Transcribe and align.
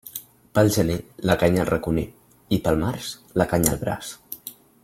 Pel 0.59 0.71
gener 0.75 0.95
la 1.31 1.35
canya 1.43 1.61
al 1.65 1.69
raconer 1.69 2.07
i 2.57 2.61
pel 2.69 2.83
març 2.87 3.13
la 3.43 3.51
canya 3.55 3.75
al 3.75 3.83
braç. 3.87 4.15